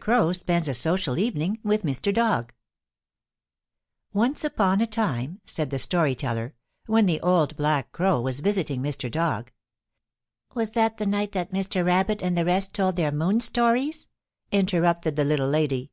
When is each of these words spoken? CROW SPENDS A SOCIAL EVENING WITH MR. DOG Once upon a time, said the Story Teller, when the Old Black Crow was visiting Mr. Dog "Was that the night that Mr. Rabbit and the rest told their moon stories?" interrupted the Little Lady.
CROW 0.00 0.32
SPENDS 0.32 0.68
A 0.68 0.72
SOCIAL 0.72 1.18
EVENING 1.18 1.58
WITH 1.62 1.82
MR. 1.82 2.14
DOG 2.14 2.54
Once 4.14 4.42
upon 4.42 4.80
a 4.80 4.86
time, 4.86 5.42
said 5.44 5.68
the 5.68 5.78
Story 5.78 6.14
Teller, 6.14 6.54
when 6.86 7.04
the 7.04 7.20
Old 7.20 7.54
Black 7.58 7.92
Crow 7.92 8.18
was 8.18 8.40
visiting 8.40 8.82
Mr. 8.82 9.10
Dog 9.10 9.52
"Was 10.54 10.70
that 10.70 10.96
the 10.96 11.04
night 11.04 11.32
that 11.32 11.52
Mr. 11.52 11.84
Rabbit 11.84 12.22
and 12.22 12.38
the 12.38 12.46
rest 12.46 12.74
told 12.74 12.96
their 12.96 13.12
moon 13.12 13.40
stories?" 13.40 14.08
interrupted 14.50 15.14
the 15.14 15.24
Little 15.26 15.50
Lady. 15.50 15.90